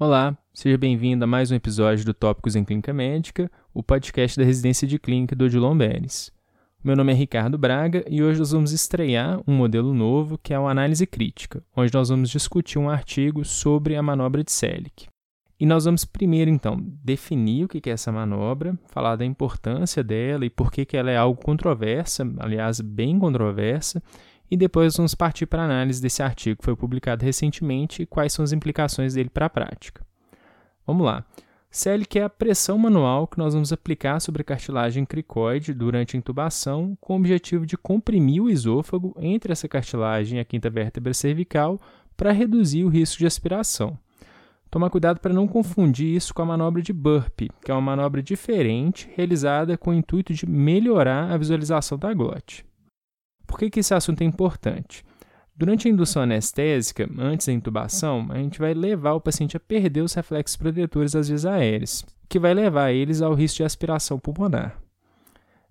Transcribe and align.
Olá, 0.00 0.38
seja 0.54 0.78
bem-vindo 0.78 1.24
a 1.24 1.26
mais 1.26 1.50
um 1.50 1.56
episódio 1.56 2.04
do 2.04 2.14
Tópicos 2.14 2.54
em 2.54 2.62
Clínica 2.62 2.92
Médica, 2.92 3.50
o 3.74 3.82
podcast 3.82 4.38
da 4.38 4.44
residência 4.44 4.86
de 4.86 4.96
clínica 4.96 5.34
do 5.34 5.46
Odilon 5.46 5.76
Beres. 5.76 6.30
Meu 6.84 6.94
nome 6.94 7.10
é 7.10 7.16
Ricardo 7.16 7.58
Braga 7.58 8.04
e 8.08 8.22
hoje 8.22 8.38
nós 8.38 8.52
vamos 8.52 8.70
estrear 8.70 9.40
um 9.44 9.52
modelo 9.52 9.92
novo 9.92 10.38
que 10.38 10.54
é 10.54 10.60
o 10.60 10.68
Análise 10.68 11.04
Crítica, 11.04 11.64
onde 11.76 11.92
nós 11.92 12.10
vamos 12.10 12.30
discutir 12.30 12.78
um 12.78 12.88
artigo 12.88 13.44
sobre 13.44 13.96
a 13.96 14.02
manobra 14.02 14.44
de 14.44 14.52
Selic. 14.52 15.08
E 15.58 15.66
nós 15.66 15.84
vamos 15.84 16.04
primeiro, 16.04 16.48
então, 16.48 16.78
definir 17.02 17.64
o 17.64 17.68
que 17.68 17.90
é 17.90 17.92
essa 17.92 18.12
manobra, 18.12 18.78
falar 18.86 19.16
da 19.16 19.24
importância 19.24 20.04
dela 20.04 20.46
e 20.46 20.50
por 20.50 20.70
que 20.70 20.96
ela 20.96 21.10
é 21.10 21.16
algo 21.16 21.42
controversa, 21.42 22.24
aliás, 22.38 22.80
bem 22.80 23.18
controversa, 23.18 24.00
e 24.50 24.56
depois 24.56 24.96
vamos 24.96 25.14
partir 25.14 25.46
para 25.46 25.62
a 25.62 25.64
análise 25.64 26.00
desse 26.00 26.22
artigo 26.22 26.58
que 26.58 26.64
foi 26.64 26.76
publicado 26.76 27.24
recentemente 27.24 28.02
e 28.02 28.06
quais 28.06 28.32
são 28.32 28.44
as 28.44 28.52
implicações 28.52 29.14
dele 29.14 29.30
para 29.30 29.46
a 29.46 29.50
prática. 29.50 30.04
Vamos 30.86 31.04
lá. 31.04 31.24
CELIC 31.70 32.18
é 32.18 32.22
a 32.22 32.30
pressão 32.30 32.78
manual 32.78 33.26
que 33.26 33.36
nós 33.36 33.52
vamos 33.52 33.72
aplicar 33.72 34.20
sobre 34.20 34.40
a 34.40 34.44
cartilagem 34.44 35.04
cricoide 35.04 35.74
durante 35.74 36.16
a 36.16 36.18
intubação, 36.18 36.96
com 36.98 37.12
o 37.12 37.16
objetivo 37.16 37.66
de 37.66 37.76
comprimir 37.76 38.42
o 38.42 38.48
esôfago 38.48 39.14
entre 39.18 39.52
essa 39.52 39.68
cartilagem 39.68 40.38
e 40.38 40.40
a 40.40 40.44
quinta 40.44 40.70
vértebra 40.70 41.12
cervical 41.12 41.78
para 42.16 42.32
reduzir 42.32 42.84
o 42.84 42.88
risco 42.88 43.18
de 43.18 43.26
aspiração. 43.26 43.98
Tomar 44.70 44.90
cuidado 44.90 45.20
para 45.20 45.32
não 45.32 45.46
confundir 45.46 46.14
isso 46.14 46.32
com 46.34 46.42
a 46.42 46.46
manobra 46.46 46.82
de 46.82 46.92
burpee, 46.92 47.50
que 47.64 47.70
é 47.70 47.74
uma 47.74 47.80
manobra 47.80 48.22
diferente, 48.22 49.08
realizada 49.14 49.78
com 49.78 49.90
o 49.90 49.94
intuito 49.94 50.32
de 50.32 50.46
melhorar 50.46 51.30
a 51.30 51.36
visualização 51.36 51.98
da 51.98 52.12
glote. 52.12 52.66
Por 53.48 53.58
que, 53.58 53.70
que 53.70 53.80
esse 53.80 53.94
assunto 53.94 54.20
é 54.20 54.24
importante? 54.24 55.02
Durante 55.56 55.88
a 55.88 55.90
indução 55.90 56.22
anestésica, 56.22 57.08
antes 57.18 57.46
da 57.46 57.52
intubação, 57.52 58.28
a 58.30 58.36
gente 58.36 58.60
vai 58.60 58.74
levar 58.74 59.14
o 59.14 59.20
paciente 59.20 59.56
a 59.56 59.60
perder 59.60 60.02
os 60.02 60.12
reflexos 60.12 60.56
protetores 60.56 61.12
das 61.12 61.28
vias 61.28 61.44
aéreas, 61.44 62.04
que 62.28 62.38
vai 62.38 62.54
levar 62.54 62.92
eles 62.92 63.22
ao 63.22 63.34
risco 63.34 63.56
de 63.56 63.64
aspiração 63.64 64.18
pulmonar. 64.18 64.78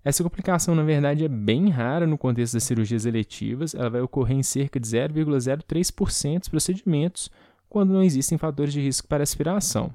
Essa 0.04 0.22
complicação, 0.22 0.74
na 0.74 0.82
verdade, 0.82 1.24
é 1.24 1.28
bem 1.28 1.70
rara 1.70 2.06
no 2.06 2.18
contexto 2.18 2.54
das 2.54 2.64
cirurgias 2.64 3.06
eletivas, 3.06 3.74
ela 3.74 3.88
vai 3.88 4.00
ocorrer 4.00 4.36
em 4.36 4.42
cerca 4.42 4.78
de 4.78 4.86
0,03% 4.86 6.40
dos 6.40 6.48
procedimentos 6.48 7.30
quando 7.68 7.92
não 7.92 8.02
existem 8.02 8.36
fatores 8.36 8.72
de 8.72 8.80
risco 8.80 9.06
para 9.06 9.22
aspiração. 9.22 9.94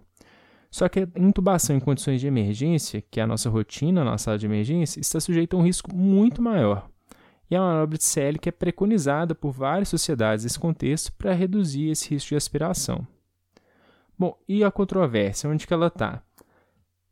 Só 0.72 0.88
que 0.88 1.02
a 1.02 1.08
intubação 1.18 1.76
em 1.76 1.80
condições 1.80 2.22
de 2.22 2.28
emergência, 2.28 3.04
que 3.12 3.20
é 3.20 3.24
a 3.24 3.28
nossa 3.28 3.50
rotina 3.50 4.04
na 4.04 4.18
sala 4.18 4.40
de 4.40 4.46
emergência, 4.46 5.00
está 5.00 5.20
sujeita 5.20 5.56
a 5.56 5.60
um 5.60 5.64
risco 5.64 5.94
muito 5.94 6.42
maior, 6.42 6.90
e 7.54 7.56
a 7.56 7.62
manobra 7.62 8.00
de 8.00 8.40
que 8.40 8.50
é 8.50 8.52
preconizada 8.52 9.36
por 9.36 9.52
várias 9.52 9.90
sociedades 9.90 10.44
nesse 10.44 10.58
contexto 10.58 11.14
para 11.14 11.34
reduzir 11.34 11.90
esse 11.90 12.10
risco 12.10 12.30
de 12.30 12.36
aspiração. 12.36 13.06
Bom, 14.18 14.36
e 14.48 14.64
a 14.64 14.72
controvérsia, 14.72 15.48
onde 15.48 15.68
que 15.68 15.74
ela 15.74 15.88
está? 15.88 16.24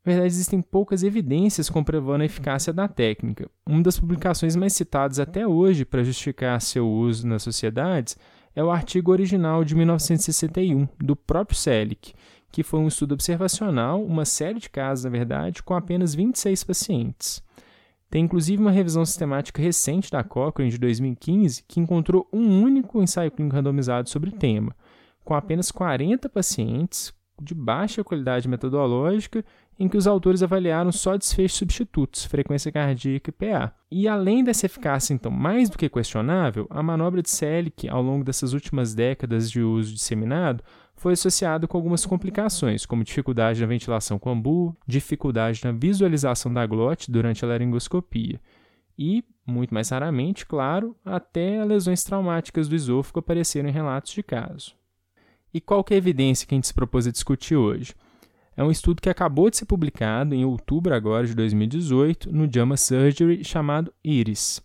Na 0.03 0.13
verdade, 0.13 0.27
existem 0.27 0.59
poucas 0.59 1.03
evidências 1.03 1.69
comprovando 1.69 2.23
a 2.23 2.25
eficácia 2.25 2.73
da 2.73 2.87
técnica. 2.87 3.47
Uma 3.67 3.83
das 3.83 3.99
publicações 3.99 4.55
mais 4.55 4.73
citadas 4.73 5.19
até 5.19 5.45
hoje 5.45 5.85
para 5.85 6.03
justificar 6.03 6.59
seu 6.59 6.89
uso 6.89 7.27
nas 7.27 7.43
sociedades 7.43 8.17
é 8.55 8.63
o 8.63 8.71
artigo 8.71 9.11
original 9.11 9.63
de 9.63 9.75
1961, 9.75 10.87
do 10.97 11.15
próprio 11.15 11.55
Selick, 11.55 12.13
que 12.51 12.63
foi 12.63 12.79
um 12.79 12.87
estudo 12.87 13.13
observacional, 13.13 14.03
uma 14.03 14.25
série 14.25 14.59
de 14.59 14.71
casos, 14.71 15.05
na 15.05 15.11
verdade, 15.11 15.61
com 15.61 15.75
apenas 15.75 16.15
26 16.15 16.63
pacientes. 16.63 17.43
Tem 18.11 18.25
inclusive 18.25 18.61
uma 18.61 18.71
revisão 18.71 19.05
sistemática 19.05 19.61
recente 19.61 20.11
da 20.11 20.21
Cochrane 20.21 20.69
de 20.69 20.77
2015 20.77 21.63
que 21.65 21.79
encontrou 21.79 22.27
um 22.31 22.61
único 22.61 23.01
ensaio 23.01 23.31
clínico 23.31 23.55
randomizado 23.55 24.09
sobre 24.09 24.29
o 24.29 24.33
tema, 24.33 24.75
com 25.23 25.33
apenas 25.33 25.71
40 25.71 26.27
pacientes 26.27 27.13
de 27.41 27.55
baixa 27.55 28.03
qualidade 28.03 28.49
metodológica, 28.49 29.45
em 29.81 29.89
que 29.89 29.97
os 29.97 30.05
autores 30.05 30.43
avaliaram 30.43 30.91
só 30.91 31.17
desfechos 31.17 31.57
substitutos, 31.57 32.23
frequência 32.23 32.71
cardíaca 32.71 33.31
e 33.31 33.33
PA. 33.33 33.73
E 33.89 34.07
além 34.07 34.43
dessa 34.43 34.67
eficácia, 34.67 35.11
então, 35.11 35.31
mais 35.31 35.71
do 35.71 35.77
que 35.77 35.89
questionável, 35.89 36.67
a 36.69 36.83
manobra 36.83 37.19
de 37.19 37.31
Selic, 37.31 37.89
ao 37.89 37.99
longo 37.99 38.23
dessas 38.23 38.53
últimas 38.53 38.93
décadas 38.93 39.49
de 39.49 39.59
uso 39.59 39.91
disseminado, 39.95 40.63
foi 40.95 41.13
associado 41.13 41.67
com 41.67 41.77
algumas 41.77 42.05
complicações, 42.05 42.85
como 42.85 43.03
dificuldade 43.03 43.59
na 43.59 43.65
ventilação 43.65 44.19
com 44.19 44.29
ambu, 44.29 44.77
dificuldade 44.85 45.61
na 45.63 45.71
visualização 45.71 46.53
da 46.53 46.63
glote 46.67 47.09
durante 47.09 47.43
a 47.43 47.47
laringoscopia 47.47 48.39
e, 48.99 49.23
muito 49.47 49.73
mais 49.73 49.89
raramente, 49.89 50.45
claro, 50.45 50.95
até 51.03 51.65
lesões 51.65 52.03
traumáticas 52.03 52.67
do 52.67 52.75
esôfago 52.75 53.17
apareceram 53.17 53.67
em 53.67 53.71
relatos 53.71 54.13
de 54.13 54.21
caso. 54.21 54.75
E 55.51 55.59
qual 55.59 55.83
é 55.89 55.95
a 55.95 55.97
evidência 55.97 56.45
que 56.45 56.53
a 56.53 56.57
gente 56.57 56.67
se 56.67 56.73
propôs 56.73 57.07
a 57.07 57.11
discutir 57.11 57.55
hoje? 57.55 57.95
É 58.61 58.63
um 58.63 58.69
estudo 58.69 59.01
que 59.01 59.09
acabou 59.09 59.49
de 59.49 59.57
ser 59.57 59.65
publicado 59.65 60.35
em 60.35 60.45
outubro 60.45 60.93
agora 60.93 61.25
de 61.25 61.33
2018 61.33 62.31
no 62.31 62.47
JAMA 62.47 62.77
Surgery 62.77 63.43
chamado 63.43 63.91
IRIS. 64.03 64.61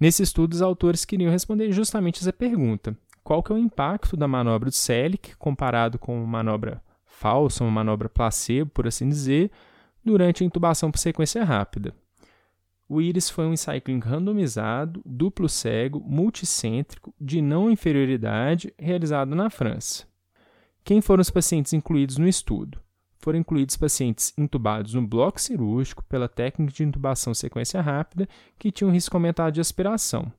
Nesse 0.00 0.22
estudo, 0.22 0.54
os 0.54 0.62
autores 0.62 1.04
queriam 1.04 1.30
responder 1.30 1.70
justamente 1.70 2.20
essa 2.20 2.32
pergunta: 2.32 2.96
qual 3.22 3.42
que 3.42 3.52
é 3.52 3.54
o 3.54 3.58
impacto 3.58 4.16
da 4.16 4.26
manobra 4.26 4.70
de 4.70 4.76
Selic 4.76 5.36
comparado 5.36 5.98
com 5.98 6.16
uma 6.16 6.38
manobra 6.38 6.82
falsa, 7.04 7.62
uma 7.62 7.70
manobra 7.70 8.08
placebo, 8.08 8.70
por 8.70 8.86
assim 8.86 9.06
dizer, 9.06 9.50
durante 10.02 10.42
a 10.42 10.46
intubação 10.46 10.90
por 10.90 10.96
sequência 10.96 11.44
rápida. 11.44 11.94
O 12.88 13.02
IRIS 13.02 13.28
foi 13.28 13.44
um 13.44 13.52
ensaio 13.52 13.82
clínico 13.82 14.08
randomizado, 14.08 15.02
duplo 15.04 15.46
cego, 15.46 16.00
multicêntrico, 16.00 17.14
de 17.20 17.42
não 17.42 17.70
inferioridade, 17.70 18.72
realizado 18.78 19.34
na 19.34 19.50
França. 19.50 20.06
Quem 20.82 21.02
foram 21.02 21.20
os 21.20 21.28
pacientes 21.28 21.74
incluídos 21.74 22.16
no 22.16 22.26
estudo? 22.26 22.80
Foram 23.20 23.38
incluídos 23.38 23.76
pacientes 23.76 24.32
intubados 24.38 24.94
no 24.94 25.06
bloco 25.06 25.40
cirúrgico 25.40 26.02
pela 26.04 26.28
técnica 26.28 26.72
de 26.72 26.84
intubação 26.84 27.34
sequência 27.34 27.80
rápida 27.80 28.26
que 28.58 28.72
tinham 28.72 28.90
risco 28.90 29.14
aumentado 29.14 29.52
de 29.52 29.60
aspiração, 29.60 30.32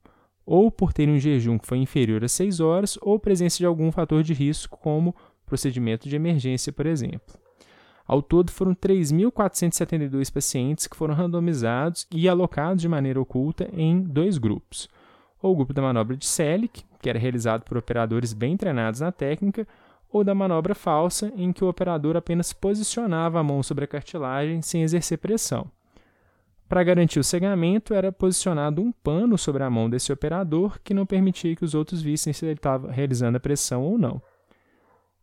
ou 0.46 0.72
por 0.72 0.92
terem 0.92 1.14
um 1.14 1.20
jejum 1.20 1.60
que 1.60 1.68
foi 1.68 1.78
inferior 1.78 2.24
a 2.24 2.28
6 2.28 2.60
horas, 2.60 2.98
ou 3.02 3.20
presença 3.20 3.60
de 3.60 3.66
algum 3.66 3.92
fator 3.92 4.24
de 4.24 4.34
risco, 4.34 4.80
como 4.80 5.16
procedimento 5.46 6.10
de 6.10 6.16
emergência, 6.16 6.74
por 6.74 6.88
exemplo. 6.88 7.40
Ao 8.08 8.22
todo, 8.22 8.52
foram 8.52 8.74
3.472 8.74 10.34
pacientes 10.34 10.88
que 10.88 10.98
foram 10.98 11.14
randomizados 11.14 12.08
e 12.12 12.28
alocados 12.28 12.82
de 12.82 12.90
maneira 12.90 13.22
oculta 13.22 13.70
em 13.72 14.02
dois 14.02 14.38
grupos. 14.38 14.90
Ou 15.42 15.54
o 15.54 15.56
grupo 15.56 15.74
da 15.74 15.82
manobra 15.82 16.18
de 16.18 16.26
Selic, 16.26 16.84
que 17.02 17.10
era 17.10 17.20
realizado 17.20 17.64
por 17.64 17.78
operadores 17.78 18.34
bem 18.34 18.58
treinados 18.58 19.02
na 19.02 19.12
técnica, 19.12 19.68
ou 20.12 20.24
da 20.24 20.36
manobra 20.36 20.76
falsa, 20.76 21.32
em 21.36 21.54
que 21.54 21.64
o 21.64 21.70
operador 21.70 22.18
apenas 22.18 22.52
posicionava 22.52 23.40
a 23.40 23.44
mão 23.44 23.64
sobre 23.64 23.86
a 23.86 23.88
cartilagem 23.88 24.62
sem 24.62 24.84
exercer 24.84 25.18
pressão. 25.18 25.70
Para 26.68 26.84
garantir 26.84 27.20
o 27.20 27.24
cegamento, 27.24 27.94
era 27.94 28.12
posicionado 28.12 28.82
um 28.82 28.92
pano 28.92 29.38
sobre 29.38 29.62
a 29.62 29.70
mão 29.70 29.90
desse 29.90 30.12
operador 30.14 30.80
que 30.82 30.94
não 30.94 31.06
permitia 31.06 31.56
que 31.56 31.66
os 31.66 31.76
outros 31.76 32.02
vissem 32.02 32.32
se 32.32 32.46
ele 32.46 32.54
estava 32.54 32.90
realizando 32.90 33.36
a 33.36 33.42
pressão 33.42 33.84
ou 33.84 33.98
não. 33.98 34.22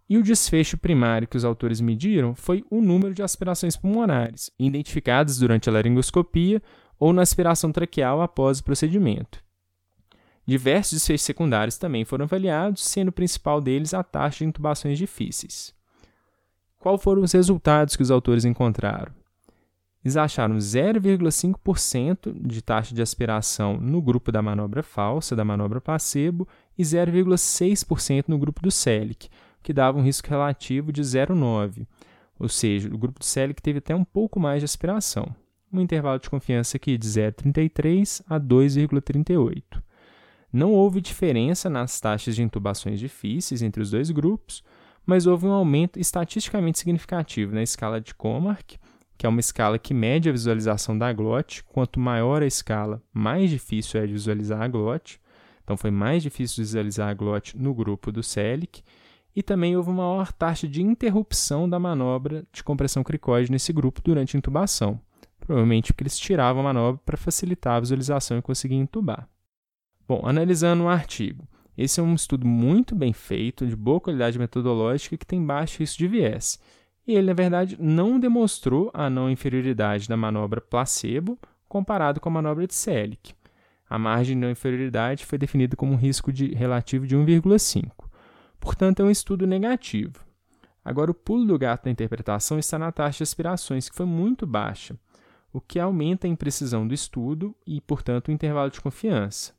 E 0.08 0.18
o 0.18 0.22
desfecho 0.22 0.76
primário 0.76 1.28
que 1.28 1.36
os 1.36 1.44
autores 1.44 1.80
mediram 1.80 2.34
foi 2.34 2.64
o 2.70 2.80
número 2.80 3.14
de 3.14 3.22
aspirações 3.22 3.76
pulmonares, 3.76 4.50
identificadas 4.58 5.38
durante 5.38 5.68
a 5.68 5.72
laringoscopia 5.72 6.62
ou 6.98 7.12
na 7.12 7.22
aspiração 7.22 7.72
traqueal 7.72 8.20
após 8.20 8.58
o 8.58 8.64
procedimento. 8.64 9.42
Diversos 10.48 10.92
desfechos 10.92 11.26
secundários 11.26 11.76
também 11.76 12.06
foram 12.06 12.24
avaliados, 12.24 12.82
sendo 12.82 13.08
o 13.08 13.12
principal 13.12 13.60
deles 13.60 13.92
a 13.92 14.02
taxa 14.02 14.38
de 14.38 14.46
intubações 14.46 14.96
difíceis. 14.96 15.74
Qual 16.78 16.96
foram 16.96 17.22
os 17.22 17.32
resultados 17.32 17.94
que 17.94 18.02
os 18.02 18.10
autores 18.10 18.46
encontraram? 18.46 19.12
eles 20.02 20.16
acharam 20.16 20.56
0,5% 20.56 22.32
de 22.48 22.62
taxa 22.62 22.94
de 22.94 23.02
aspiração 23.02 23.76
no 23.78 24.00
grupo 24.00 24.32
da 24.32 24.40
manobra 24.40 24.82
falsa, 24.82 25.36
da 25.36 25.44
manobra 25.44 25.82
placebo, 25.82 26.48
e 26.78 26.82
0,6% 26.82 28.24
no 28.28 28.38
grupo 28.38 28.62
do 28.62 28.70
CELIC, 28.70 29.28
que 29.62 29.72
dava 29.72 29.98
um 29.98 30.02
risco 30.02 30.30
relativo 30.30 30.90
de 30.90 31.02
0,9%. 31.02 31.86
Ou 32.38 32.48
seja, 32.48 32.88
o 32.88 32.96
grupo 32.96 33.18
do 33.18 33.24
CELIC 33.24 33.60
teve 33.60 33.80
até 33.80 33.94
um 33.94 34.04
pouco 34.04 34.40
mais 34.40 34.60
de 34.60 34.64
aspiração. 34.64 35.34
Um 35.70 35.80
intervalo 35.80 36.18
de 36.18 36.30
confiança 36.30 36.78
aqui 36.78 36.96
de 36.96 37.06
0,33 37.06 38.22
a 38.26 38.40
2,38. 38.40 39.62
Não 40.52 40.72
houve 40.72 41.00
diferença 41.00 41.68
nas 41.68 42.00
taxas 42.00 42.34
de 42.34 42.42
intubações 42.42 42.98
difíceis 42.98 43.60
entre 43.60 43.82
os 43.82 43.90
dois 43.90 44.10
grupos, 44.10 44.64
mas 45.04 45.26
houve 45.26 45.46
um 45.46 45.52
aumento 45.52 45.98
estatisticamente 45.98 46.78
significativo 46.78 47.54
na 47.54 47.62
escala 47.62 48.00
de 48.00 48.14
Comark, 48.14 48.76
que 49.18 49.26
é 49.26 49.28
uma 49.28 49.40
escala 49.40 49.78
que 49.78 49.92
mede 49.92 50.28
a 50.28 50.32
visualização 50.32 50.96
da 50.96 51.12
glote. 51.12 51.64
Quanto 51.64 51.98
maior 51.98 52.42
a 52.42 52.46
escala, 52.46 53.02
mais 53.12 53.50
difícil 53.50 54.00
é 54.00 54.06
de 54.06 54.12
visualizar 54.12 54.62
a 54.62 54.68
glote. 54.68 55.20
Então, 55.64 55.76
foi 55.76 55.90
mais 55.90 56.22
difícil 56.22 56.62
visualizar 56.62 57.08
a 57.08 57.14
glote 57.14 57.58
no 57.58 57.74
grupo 57.74 58.12
do 58.12 58.22
CELIC. 58.22 58.82
E 59.34 59.42
também 59.42 59.76
houve 59.76 59.90
uma 59.90 60.08
maior 60.08 60.32
taxa 60.32 60.66
de 60.66 60.82
interrupção 60.82 61.68
da 61.68 61.78
manobra 61.78 62.46
de 62.52 62.62
compressão 62.64 63.02
cricoide 63.02 63.50
nesse 63.50 63.72
grupo 63.72 64.00
durante 64.02 64.36
a 64.36 64.38
intubação. 64.38 65.00
Provavelmente 65.38 65.92
porque 65.92 66.04
eles 66.04 66.18
tiravam 66.18 66.60
a 66.60 66.64
manobra 66.64 67.00
para 67.04 67.16
facilitar 67.16 67.76
a 67.76 67.80
visualização 67.80 68.38
e 68.38 68.42
conseguir 68.42 68.76
intubar. 68.76 69.28
Bom, 70.08 70.22
analisando 70.24 70.84
o 70.84 70.88
artigo, 70.88 71.46
Esse 71.76 72.00
é 72.00 72.02
um 72.02 72.14
estudo 72.14 72.46
muito 72.46 72.94
bem 72.94 73.12
feito, 73.12 73.66
de 73.66 73.76
boa 73.76 74.00
qualidade 74.00 74.38
metodológica, 74.38 75.18
que 75.18 75.26
tem 75.26 75.44
baixo 75.44 75.78
risco 75.80 75.98
de 75.98 76.08
viés. 76.08 76.58
E 77.06 77.14
ele, 77.14 77.26
na 77.26 77.34
verdade, 77.34 77.76
não 77.78 78.18
demonstrou 78.18 78.90
a 78.92 79.08
não 79.08 79.30
inferioridade 79.30 80.08
da 80.08 80.16
manobra 80.16 80.60
placebo 80.60 81.38
comparado 81.68 82.20
com 82.20 82.30
a 82.30 82.32
manobra 82.32 82.66
de 82.66 82.74
Selic. 82.74 83.34
A 83.88 83.98
margem 83.98 84.34
de 84.34 84.40
não 84.40 84.50
inferioridade 84.50 85.26
foi 85.26 85.38
definida 85.38 85.76
como 85.76 85.92
um 85.92 85.96
risco 85.96 86.32
de, 86.32 86.54
relativo 86.54 87.06
de 87.06 87.14
1,5. 87.14 87.92
Portanto, 88.58 89.00
é 89.00 89.04
um 89.04 89.10
estudo 89.10 89.46
negativo. 89.46 90.24
Agora, 90.82 91.10
o 91.10 91.14
pulo 91.14 91.46
do 91.46 91.58
gato 91.58 91.84
da 91.84 91.90
interpretação 91.90 92.58
está 92.58 92.78
na 92.78 92.90
taxa 92.90 93.18
de 93.18 93.24
aspirações, 93.24 93.88
que 93.88 93.94
foi 93.94 94.06
muito 94.06 94.46
baixa, 94.46 94.98
o 95.52 95.60
que 95.60 95.78
aumenta 95.78 96.26
a 96.26 96.30
imprecisão 96.30 96.88
do 96.88 96.94
estudo 96.94 97.54
e, 97.66 97.80
portanto, 97.80 98.28
o 98.28 98.32
intervalo 98.32 98.70
de 98.70 98.80
confiança. 98.80 99.57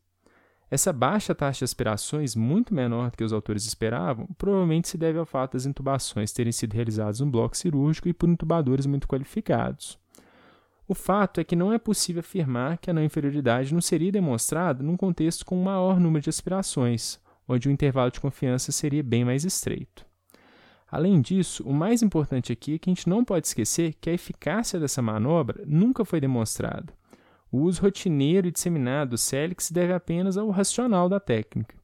Essa 0.72 0.94
baixa 0.94 1.34
taxa 1.34 1.60
de 1.60 1.64
aspirações, 1.66 2.36
muito 2.36 2.76
menor 2.76 3.10
do 3.10 3.18
que 3.18 3.24
os 3.24 3.34
autores 3.34 3.66
esperavam, 3.66 4.28
provavelmente 4.38 4.88
se 4.88 4.98
deve 4.98 5.18
ao 5.18 5.26
fato 5.26 5.54
das 5.54 5.66
intubações 5.66 6.32
terem 6.32 6.52
sido 6.52 6.74
realizadas 6.74 7.20
no 7.20 7.26
bloco 7.26 7.58
cirúrgico 7.58 8.08
e 8.08 8.14
por 8.14 8.30
intubadores 8.30 8.86
muito 8.86 9.08
qualificados. 9.08 9.98
O 10.88 10.94
fato 10.94 11.40
é 11.40 11.44
que 11.44 11.56
não 11.56 11.74
é 11.74 11.80
possível 11.80 12.20
afirmar 12.20 12.78
que 12.78 12.90
a 12.90 12.94
não 12.94 13.04
inferioridade 13.04 13.74
não 13.74 13.82
seria 13.82 14.12
demonstrada 14.12 14.84
num 14.84 14.98
contexto 14.98 15.46
com 15.46 15.60
um 15.60 15.64
maior 15.64 16.00
número 16.00 16.24
de 16.24 16.30
aspirações, 16.30 17.20
onde 17.48 17.68
o 17.68 17.72
intervalo 17.72 18.12
de 18.12 18.20
confiança 18.20 18.72
seria 18.72 19.04
bem 19.04 19.26
mais 19.26 19.44
estreito. 19.44 20.06
Além 20.92 21.22
disso, 21.22 21.64
o 21.64 21.74
mais 21.74 22.02
importante 22.02 22.52
aqui 22.52 22.76
é 22.76 22.80
que 22.80 22.90
a 22.90 22.94
gente 22.94 23.10
não 23.10 23.24
pode 23.24 23.46
esquecer 23.48 23.94
que 24.02 24.10
a 24.10 24.14
eficácia 24.14 24.80
dessa 24.80 25.02
manobra 25.02 25.64
nunca 25.66 26.04
foi 26.04 26.20
demonstrada. 26.20 26.99
O 27.52 27.60
uso 27.62 27.82
rotineiro 27.82 28.48
e 28.48 28.52
disseminado 28.52 29.12
do 29.12 29.18
CELIC 29.18 29.64
se 29.64 29.74
deve 29.74 29.94
apenas 29.94 30.38
ao 30.38 30.50
racional 30.50 31.10
da 31.10 31.20
técnica. 31.20 31.76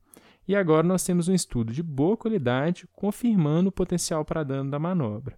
E 0.48 0.56
agora 0.56 0.86
nós 0.86 1.04
temos 1.04 1.28
um 1.28 1.34
estudo 1.34 1.74
de 1.74 1.82
boa 1.82 2.16
qualidade 2.16 2.88
confirmando 2.94 3.70
o 3.70 3.72
potencial 3.72 4.24
para 4.24 4.44
dano 4.44 4.70
da 4.70 4.78
manobra. 4.78 5.36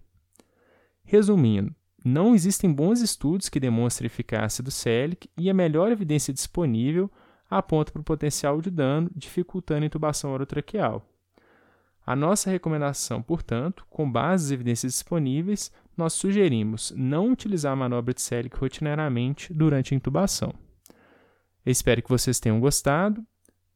Resumindo, 1.02 1.74
não 2.04 2.34
existem 2.34 2.70
bons 2.70 3.00
estudos 3.00 3.48
que 3.48 3.58
demonstrem 3.58 4.06
a 4.06 4.12
eficácia 4.12 4.62
do 4.62 4.70
CELIC 4.70 5.30
e 5.36 5.48
a 5.48 5.54
melhor 5.54 5.90
evidência 5.90 6.32
disponível 6.34 7.10
aponta 7.50 7.90
para 7.90 8.00
o 8.00 8.04
potencial 8.04 8.60
de 8.60 8.70
dano, 8.70 9.10
dificultando 9.16 9.82
a 9.82 9.86
intubação 9.86 10.32
orotraqueal. 10.32 11.06
A 12.04 12.14
nossa 12.14 12.50
recomendação, 12.50 13.22
portanto, 13.22 13.86
com 13.90 14.10
base 14.10 14.44
nas 14.44 14.50
evidências 14.52 14.92
disponíveis, 14.92 15.72
nós 15.98 16.12
sugerimos 16.12 16.92
não 16.96 17.32
utilizar 17.32 17.72
a 17.72 17.76
manobra 17.76 18.14
de 18.14 18.22
Selic 18.22 18.56
rotineiramente 18.56 19.52
durante 19.52 19.92
a 19.92 19.96
intubação. 19.96 20.54
Espero 21.66 22.02
que 22.02 22.08
vocês 22.08 22.40
tenham 22.40 22.60
gostado. 22.60 23.22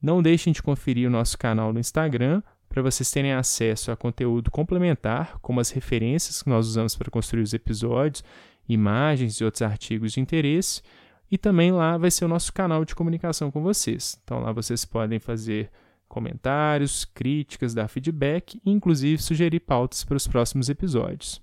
Não 0.01 0.23
deixem 0.23 0.53
de 0.53 0.63
conferir 0.63 1.07
o 1.07 1.11
nosso 1.11 1.37
canal 1.37 1.73
no 1.73 1.81
Instagram 1.81 2.43
para 2.69 2.83
vocês 2.83 3.11
terem 3.11 3.35
acesso 3.35 3.91
a 3.91 3.97
conteúdo 3.97 4.51
complementar, 4.51 5.39
como 5.43 5.61
as 5.61 5.71
referências 5.71 6.43
que 6.43 6.49
nós 6.49 6.67
usamos 6.67 6.97
para 6.97 7.11
construir 7.11 7.43
os 7.43 7.53
episódios, 7.53 8.25
imagens 8.67 9.35
e 9.35 9.45
outros 9.45 9.63
artigos 9.63 10.13
de 10.13 10.21
interesse. 10.21 10.81
E 11.31 11.37
também 11.37 11.71
lá 11.71 11.99
vai 11.99 12.11
ser 12.11 12.25
o 12.25 12.29
nosso 12.29 12.53
canal 12.53 12.85
de 12.85 12.95
comunicação 12.95 13.51
com 13.51 13.63
vocês. 13.63 14.19
Então 14.25 14.41
lá 14.41 14.53
vocês 14.53 14.85
podem 14.85 15.19
fazer 15.19 15.71
comentários, 16.09 17.05
críticas, 17.05 17.75
dar 17.75 17.89
feedback 17.89 18.61
e 18.65 18.71
inclusive 18.71 19.23
sugerir 19.23 19.61
pautas 19.61 20.05
para 20.05 20.17
os 20.17 20.27
próximos 20.27 20.69
episódios. 20.69 21.43